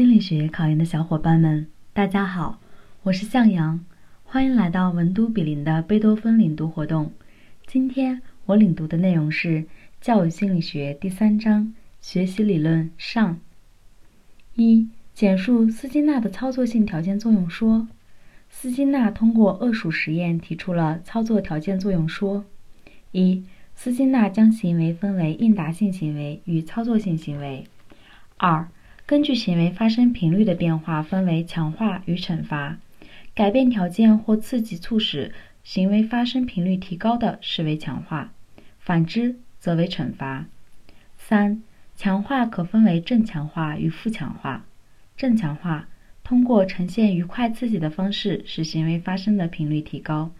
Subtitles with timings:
[0.00, 2.58] 心理学考研的小伙伴们，大家好，
[3.02, 3.84] 我是向阳，
[4.24, 7.12] 欢迎来到文都比邻的贝多芬领读活动。
[7.66, 9.66] 今天我领读的内容是
[10.00, 13.38] 教育心理学第三章学习理论上。
[14.54, 17.86] 一、简述斯金纳的操作性条件作用说。
[18.48, 22.46] 斯金纳通过恶鼠实验提出了操作条件作用说。
[23.12, 23.44] 一、
[23.74, 27.66] 斯金纳将行为分为应答性行为与操作性行为。
[28.38, 28.66] 二、
[29.10, 32.78] 根据行为发生频率的变化，分为强化与惩罚。
[33.34, 35.34] 改变条件或刺激促使
[35.64, 38.28] 行为发生频率提高的，视为强化；
[38.78, 40.46] 反之，则为惩罚。
[41.18, 41.60] 三、
[41.96, 44.64] 强化可分为正强化与负强化。
[45.16, 45.88] 正强化
[46.22, 50.30] 通过呈现愉快刺激的方式，使行为发生的频率提高；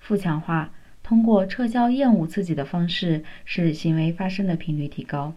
[0.00, 5.34] 负强化通过撤销厌恶刺激的方式，使行为发生的频率提高。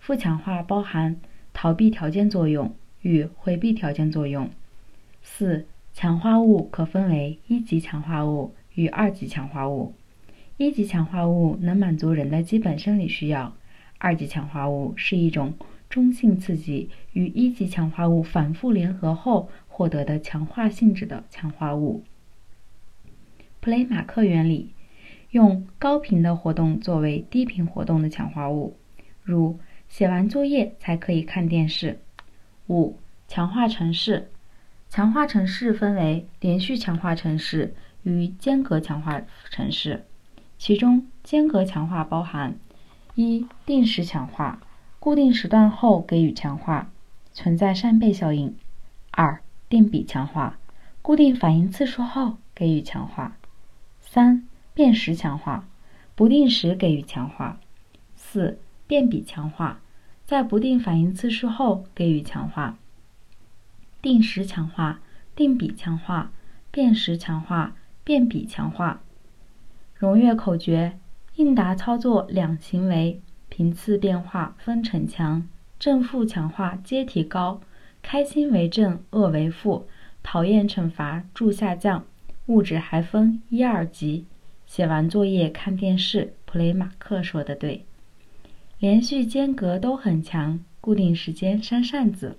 [0.00, 1.16] 负强化包含。
[1.56, 4.50] 逃避条件作用与回避条件作用。
[5.22, 9.94] 四、强化物可分为一级强化物与二级强化物。
[10.58, 13.54] 一级强化物能满足人的基本生理需要，
[13.96, 15.54] 二级强化物是一种
[15.88, 22.04] 中性刺激与一级强化物反复联合后获得的强化性质的强化物。
[23.60, 24.72] 普雷马克原理
[25.30, 28.76] 用高频的活动作为低频活动的强化物，
[29.22, 29.58] 如。
[29.96, 31.98] 写完作业才可以看电视。
[32.66, 34.30] 五、强化程式。
[34.90, 40.04] 强化程式分为连续强化程式与间隔强化程式，
[40.58, 42.58] 其中间隔强化包含：
[43.14, 44.60] 一、定时强化，
[45.00, 46.90] 固定时段后给予强化，
[47.32, 48.50] 存在扇贝效应；
[49.12, 50.58] 二、定比强化，
[51.00, 53.32] 固定反应次数后给予强化；
[54.02, 55.66] 三、变时强化，
[56.14, 57.56] 不定时给予强化；
[58.14, 58.58] 四。
[58.88, 59.80] 变比强化，
[60.26, 62.74] 在不定反应次数后给予强化；
[64.02, 65.00] 定时强化、
[65.36, 66.32] 定比强化、
[66.72, 69.00] 变时强化、变比强化。
[69.94, 70.98] 荣越口诀：
[71.36, 75.46] 应答操作两行为频次变化分逞强，
[75.78, 77.60] 正负强化皆提高，
[78.02, 79.86] 开心为正，恶为负，
[80.24, 82.04] 讨厌惩罚助下降，
[82.46, 84.26] 物质还分一二级。
[84.66, 87.86] 写完作业看电视，普雷马克说的对。
[88.78, 92.36] 连续间隔都很强，固定时间扇扇子。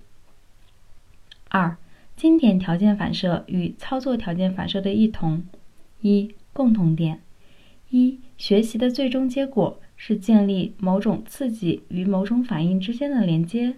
[1.49, 1.77] 二、
[2.15, 5.43] 经典条件反射与操作条件反射的异同。
[6.01, 7.21] 一、共同点：
[7.89, 13.75] 一、学习的最终结果是建立某种刺激与某种反应之间的连接。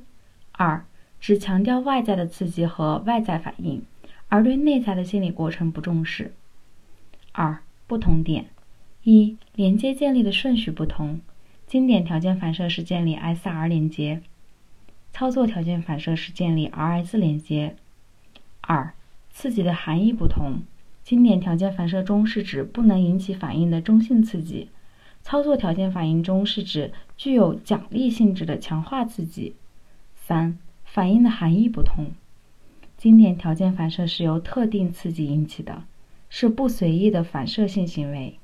[0.51, 0.85] 二、
[1.21, 3.81] 只强调外在的刺激和外在反应，
[4.27, 6.33] 而对内在的心理过程不重视。
[7.31, 8.47] 二、不同点：
[9.03, 11.21] 一、连接建立的顺序不同。
[11.69, 14.23] 经典条件反射是建立 SR 连接，
[15.13, 17.75] 操作条件反射是建立 RS 连接。
[18.61, 18.91] 二、
[19.29, 20.63] 刺激的含义不同。
[21.03, 24.69] 经典条件反射中是指不能引起反应的中性刺激，
[25.21, 29.53] 操作条件反应中是指具有奖励性质的强化刺激。
[30.15, 32.07] 三、反应的含义不同。
[32.97, 35.83] 经典条件反射是由特定刺激引起的，
[36.29, 38.39] 是不随意的反射性行为，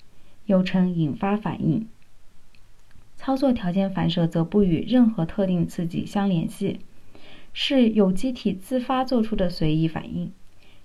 [0.45, 1.87] 又称引发反应。
[3.17, 6.79] 操作条件反射则不与任何特定刺激相联系，
[7.53, 10.31] 是有机体自发做出的随意反应，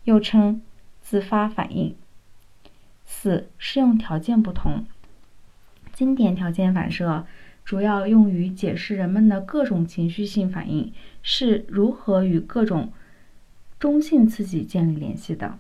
[0.05, 0.63] 又称
[1.01, 1.95] 自发反应。
[3.05, 4.85] 四、适用条件不同。
[5.93, 7.27] 经典条件反射
[7.65, 10.93] 主要用于解释人们的各种情绪性反应
[11.23, 12.93] 是如何与各种
[13.79, 15.59] 中性刺激建立联系的。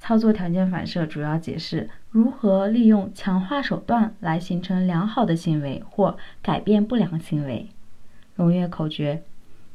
[0.00, 7.68] 操作条件反射主要解释如何利用强化手段来形成良好的行为或改变不良行为。
[8.34, 9.22] 荣誉口诀：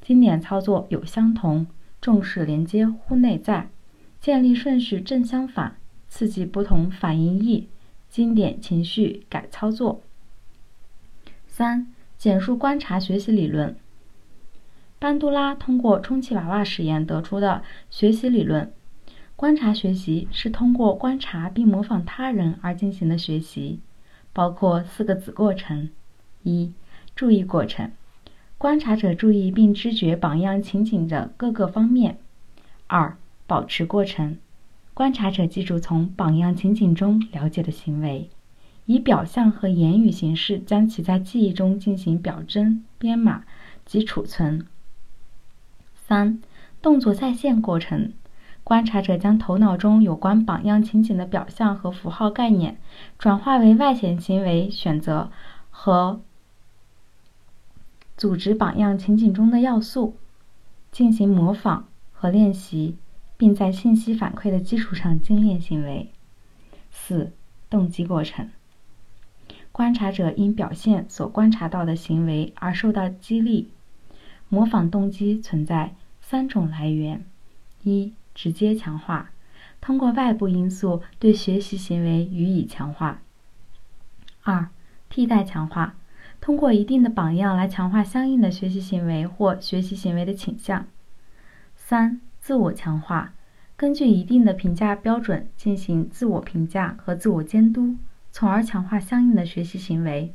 [0.01, 1.67] 经典操作有相同，
[2.01, 3.69] 重视连接乎内在，
[4.19, 5.75] 建立顺序正相反，
[6.07, 7.67] 刺激不同反应异，
[8.09, 10.01] 经典情绪改操作。
[11.45, 13.75] 三、简述观察学习理论。
[14.97, 18.71] 班杜拉通过充气娃娃实验得出的学习理论。
[19.43, 23.81] 观察学习是通过观察并模仿他人而进行的学习，
[24.31, 25.89] 包括四个子过程：
[26.43, 26.71] 一、
[27.13, 27.91] 注意过程，
[28.57, 32.13] 观察者注意并知觉榜样情景的各个方面；
[32.87, 34.37] 二、保持过程，
[34.93, 38.29] 观察者记住从榜样情景中了解的行为，
[38.85, 43.43] 以表象和言语形式将其在记忆中进行表征、编码
[43.85, 44.61] 及储存；
[45.93, 46.41] 三、
[46.81, 48.13] 动作再现过程。
[48.63, 52.77] 观察者将头脑中有关榜样情景的表象和符号概念，
[53.17, 55.31] 转化为外显行为选择
[55.69, 56.21] 和
[58.15, 60.15] 组织榜样情景中的要素。
[60.91, 62.95] 进行模仿和练习，
[63.35, 66.11] 并在信息反馈的基础上精炼行为。
[66.91, 67.31] 四、
[67.67, 68.51] 动机过程。
[69.71, 73.71] 观察者因表现所观察到的行为而受到激励。
[74.49, 77.25] 模仿动机存在三种来源：
[77.81, 79.31] 一、直接强化，
[79.79, 83.17] 通过外部因素对学习行为予以强化；
[84.43, 84.69] 二、
[85.09, 85.95] 替代强化，
[86.39, 90.85] 通过一定的榜样来强化相应的学习行为或学习行为的倾向；
[91.75, 93.33] 三、自我强化，
[93.75, 97.95] 根据一定的评价标准进行自我评价和自我监督，
[98.31, 100.33] 从而强化相应的学习行为。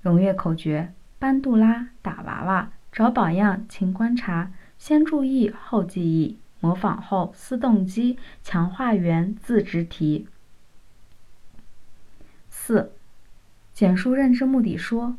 [0.00, 2.70] 荣誉口诀：班杜拉打娃娃。
[2.92, 10.28] 找榜样，勤观察，先注意后记忆，模仿后思动机，强化源自直题。
[12.48, 12.92] 四、
[13.74, 15.16] 简述认知目的说。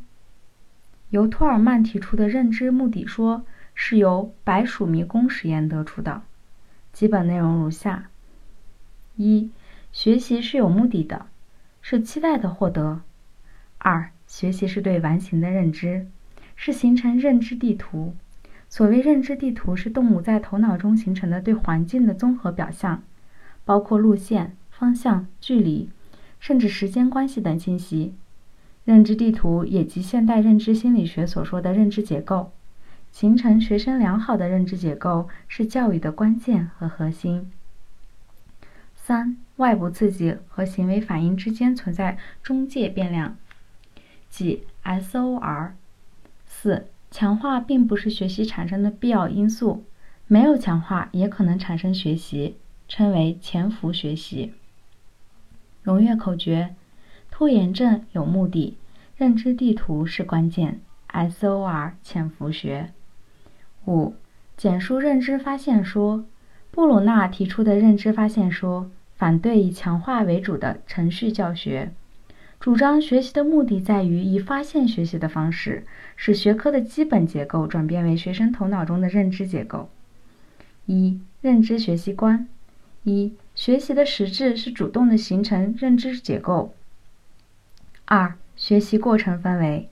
[1.10, 3.44] 由托尔曼提出的认知目的说
[3.74, 6.22] 是由白鼠迷宫实验得出的，
[6.92, 8.08] 基本内容如下：
[9.16, 9.50] 一、
[9.92, 11.26] 学习是有目的的，
[11.82, 13.02] 是期待的获得；
[13.78, 16.08] 二、学习是对完形的认知。
[16.56, 18.14] 是形成认知地图。
[18.74, 23.04] 所谓认知地图，是动物在头脑中形成的对环境的综合表象，
[23.64, 25.88] 包括路线、方向、距离，
[26.40, 28.16] 甚至时间关系等信息。
[28.84, 32.50] 认知地图也即现代认知心理学所说的认知结构。
[33.12, 37.52] 形成学生良好的认知结构是教育的关键和核心。
[38.96, 43.36] 三、外部刺激和行为反应之间存在中介变量，
[44.28, 45.70] 即 SOR。
[46.44, 49.84] 四、强化并不是学习产生的必要因素，
[50.26, 52.56] 没有强化也可能产生学习，
[52.88, 54.52] 称为潜伏学习。
[55.84, 56.74] 荣誉口诀：
[57.30, 58.76] 拖延症有目的，
[59.16, 60.80] 认知地图是关键
[61.12, 62.92] ，SOR 潜伏学。
[63.86, 64.14] 五、
[64.56, 66.24] 简述认知发现说。
[66.72, 71.92] 布鲁纳提出的认知发现说，反对以强化为主的程序教学。
[72.64, 75.84] 主张学习的目的在于以发现学习的方式，
[76.16, 79.90] 使学科的基本结构转变为学生头脑中的认知结构。
[80.86, 82.48] 一、认知学习观：
[83.02, 86.74] 一、学习的实质是主动的形成认知结构。
[88.06, 89.90] 二、学习过程分为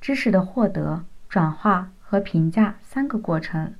[0.00, 3.74] 知识的获得、转化和评价三个过程。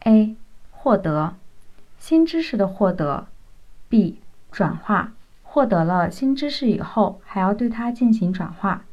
[0.00, 0.36] A、
[0.70, 1.34] 获得
[1.98, 3.26] 新知识的获得。
[3.88, 4.18] B、
[4.52, 5.14] 转化。
[5.58, 8.84] 获得了新知识以后，还要对它进行转化，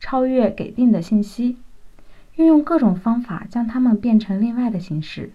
[0.00, 1.58] 超越给定的信息，
[2.36, 5.32] 运用各种方法将它们变成另外的形式，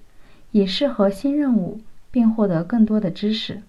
[0.49, 3.61] 以适合新任务，并获得更多的知识。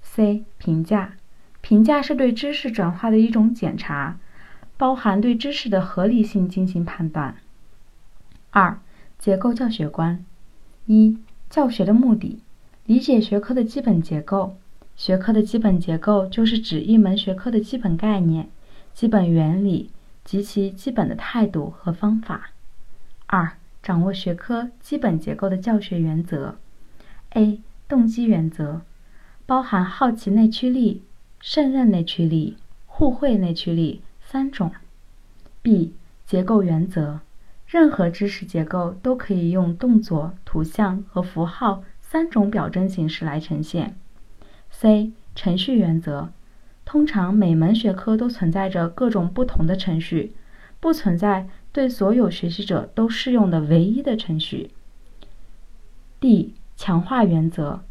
[0.00, 0.44] C.
[0.56, 1.16] 评价，
[1.60, 4.16] 评价是对知识转化的一种检查，
[4.78, 7.36] 包含对知识的合理性进行判断。
[8.48, 8.78] 二、
[9.18, 10.24] 结构教学观：
[10.86, 11.18] 一、
[11.50, 12.40] 教学的目的，
[12.86, 14.56] 理解学科的基本结构。
[14.96, 18.48] 学科的基本结构就是指一门学科的基本概念、
[18.94, 19.90] 基本原理
[20.24, 22.50] 及其基本的态度和方法。
[23.26, 23.52] 二、
[23.82, 26.56] 掌握学科基本结构的教学原则。
[27.30, 27.60] A.
[27.86, 28.80] 动机原则，
[29.44, 31.02] 包含好奇内驱力、
[31.40, 32.56] 胜任内驱力、
[32.86, 34.72] 互惠内驱力三种。
[35.60, 35.92] B.
[36.24, 37.20] 结构原则，
[37.66, 43.96] 任何知识结构都可以用动作、图像和符号三种表征形式来呈现。
[44.78, 46.28] C 程序原则，
[46.84, 50.34] 通常每门学科都存在着各种不同的程序，
[50.80, 54.70] 不存在对所有学习者都适用的唯一的程序。
[56.20, 57.84] D 强化原则，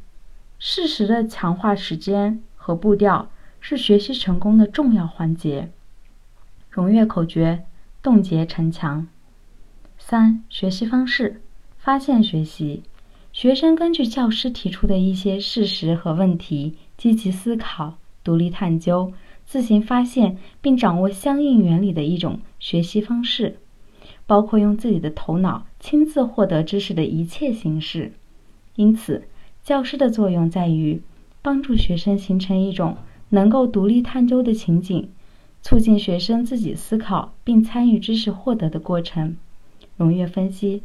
[0.60, 5.72] 适时的强化时间和步调是学习成功的重要环节。
[6.70, 7.66] 荣誉口诀：
[8.04, 9.08] 冻结城墙。
[9.98, 11.42] 三学习方式，
[11.80, 12.84] 发现学习。
[13.36, 19.12] 学生根据教师提出的一些事实和问题，积极思考、独立探究、
[19.46, 23.58] 自行发现并掌握相应原理的一种学习方式，
[24.26, 28.14] 包括用自己的头脑亲自获得知识的一切形式。
[28.78, 29.28] 因此，
[29.66, 31.02] 教师的作用在于
[31.42, 32.96] 帮助学生形成一种
[33.28, 35.10] 能够独立探究的情景，
[35.62, 39.36] 促进学生自己思考并参与知识获得的过程。
[39.98, 40.84] 荣誉分析：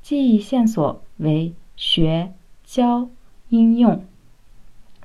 [0.00, 1.52] 记忆线索为。
[1.78, 2.32] 学、
[2.64, 3.08] 教、
[3.50, 4.04] 应用、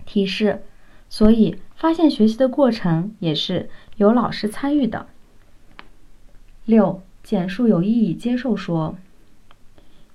[0.07, 0.63] 提示，
[1.07, 5.05] 所以发现学习的过程也是由老师参与的。
[6.65, 8.95] 六、简述有意义接受说。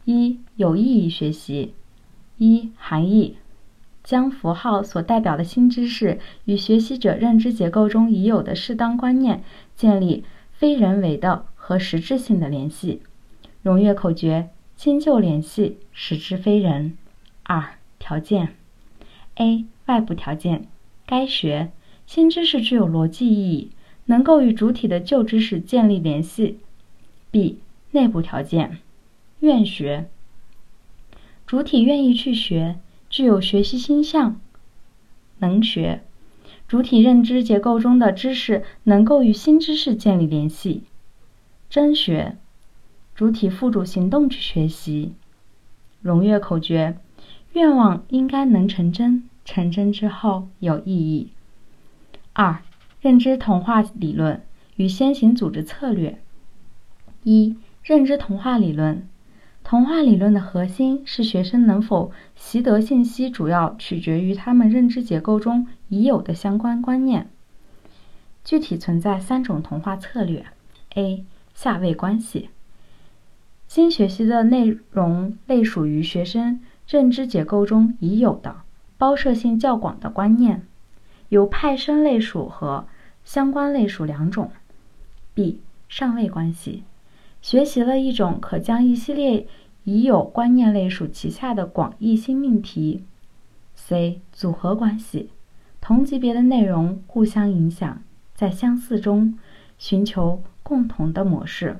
[0.04, 1.74] 一、有意义学习。
[2.38, 3.36] 一、含义：
[4.02, 9.44] 将符号所代表的新知识与学习者认知结构中已有的适当观念
[9.76, 13.00] 建立非人为的和实质性的联系。
[13.62, 14.50] 荣誉口诀。
[14.78, 16.96] 新旧联系，使之非人。
[17.42, 18.54] 二、条件
[19.34, 19.64] ：A.
[19.86, 20.68] 外部条件，
[21.04, 21.72] 该学
[22.06, 23.72] 新知识具有逻辑意义，
[24.04, 26.60] 能够与主体的旧知识建立联系。
[27.32, 27.58] B.
[27.90, 28.78] 内部条件，
[29.40, 30.08] 愿学，
[31.44, 32.76] 主体愿意去学，
[33.10, 34.40] 具有学习倾向，
[35.38, 36.04] 能学，
[36.68, 40.84] 主体认知结构中的知识能够与新知识建立联系。
[41.68, 42.36] 真学，
[43.18, 45.12] 主体付诸行动去学习。
[46.00, 46.96] 荣誉口诀：
[47.52, 51.32] 愿望应该能成真，成真之后有意义。
[52.32, 52.62] 二、
[53.00, 54.40] 认知同化理论
[54.76, 56.20] 与先行组织策略。
[57.24, 59.04] 一、认知同化理论。
[59.64, 67.28] 同化理论的核心是学生能否习得信息，主要取决于他们认知结构中已有的相关观念。
[68.44, 70.46] 具体存在三种同化策略
[70.94, 71.24] ：A.
[71.52, 72.50] 下位关系。
[73.68, 78.62] 新学习的内容类属于学生认知结构中已有的、
[78.96, 80.66] 包摄性较广的观念，
[81.28, 82.86] 有派生类属和
[83.24, 84.50] 相关类属两种。
[85.34, 85.60] B.
[85.86, 86.82] 上位关系。
[87.42, 89.46] 学习了一种可将一系列
[89.84, 93.04] 已有观念类属旗下的广义新命题。
[93.74, 94.22] C.
[94.32, 95.30] 组合关系，
[95.80, 98.02] 同级别的内容互相影响，
[98.34, 99.38] 在相似中
[99.76, 101.76] 寻求共同的模式。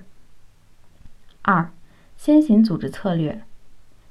[1.43, 1.73] 二、
[2.19, 3.43] 先行组织策略。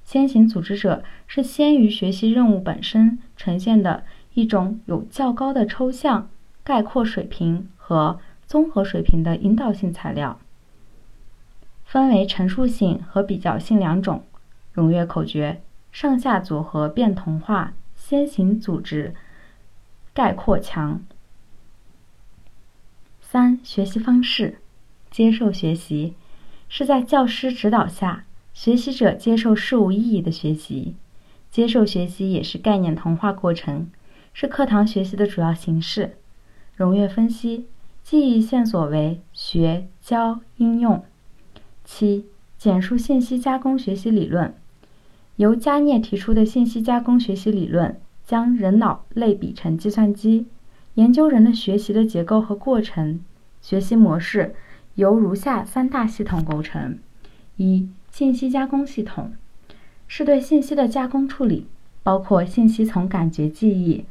[0.06, 6.30] 先行组织者是先于学习任务本身呈现的一种有较高的抽象、
[6.64, 10.40] 概括水平和综合水平的引导性材料。
[11.84, 14.24] 分为陈述性和比较性两种。
[14.76, 15.62] 踊跃口诀：
[15.92, 19.14] 上下组合变同化，先行组织
[20.14, 21.02] 概括强。
[23.20, 24.60] 三、学习方式：
[25.12, 26.14] 接受学习
[26.70, 30.96] 是在教师指导下，学习者接受事物意义的学习。
[31.50, 33.90] 接受学习也是概念同化过程，
[34.34, 36.18] 是课堂学习的主要形式。
[36.78, 37.66] 踊跃分析：
[38.04, 41.04] 记忆线索为学、教、应用。
[41.84, 42.26] 七、
[42.58, 44.54] 简述信息加工学习理论，
[45.38, 50.46] 由加涅提出的信息加工学习理论，将人脑类比成计算机，
[50.96, 53.22] 研究人的学习的结构和过程。
[53.62, 54.54] 学习模式
[54.98, 56.98] 由如下三大系统构成：
[57.58, 59.36] 一、信息加工系统，
[60.08, 61.68] 是对信息的加工处理，
[62.02, 64.06] 包括信息从感觉记忆、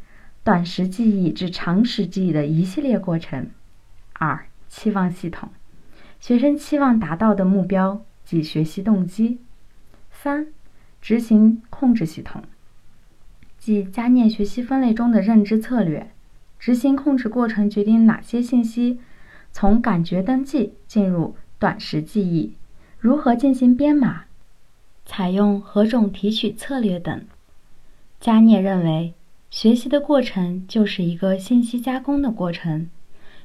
[0.45, 3.50] 短时记忆至长时记忆的一系列过程。
[4.12, 5.49] 二、期望系统。
[6.21, 9.40] 学生期望达到的目标及学习动机。
[10.12, 10.47] 三、
[11.02, 12.45] 执行控制系统，
[13.59, 16.12] 即加念学习分类中的认知策略。
[16.61, 19.00] 执行控制过程决定哪些信息
[19.59, 22.53] 从感觉登记进入短时记忆，
[22.99, 24.25] 如何进行编码，
[25.07, 27.25] 采用何种提取策略等。
[28.21, 29.15] 加涅认为，
[29.49, 32.91] 学习的过程就是一个信息加工的过程。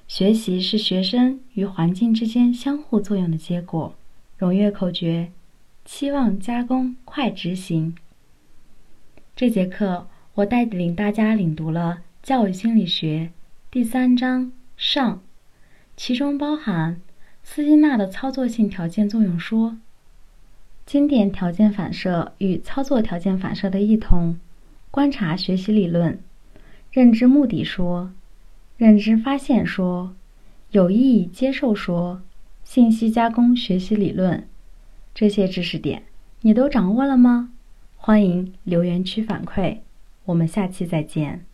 [0.06, 3.96] 学习是学生与环境之间相互作用的结果。
[4.39, 5.32] 踊跃口诀：
[5.86, 7.96] 期望加工快执行。
[9.34, 13.32] 这节课我带领大家领读了《教育心理学》
[13.72, 15.22] 第三章上，
[16.03, 17.00] 其中包含
[17.43, 19.77] 斯金纳的操作性条件作用说、
[20.84, 24.39] 经典条件反射与操作条件反射的异同、
[24.89, 26.20] 观察学习理论、
[26.91, 28.12] 认知目的说。
[28.77, 30.15] 认知发现说、
[30.72, 32.24] 有意义接受说、
[32.63, 34.48] 信息加工学习理论，
[35.13, 36.01] 这些知识点
[36.41, 37.51] 你都掌握了吗？
[37.96, 39.77] 欢迎留言区反馈，
[40.25, 41.46] 我们下期再见。